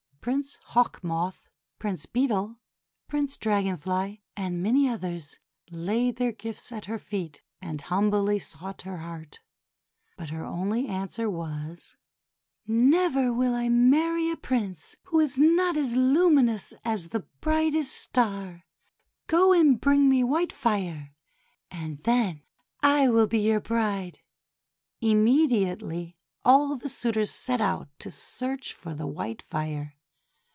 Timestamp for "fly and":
3.75-4.61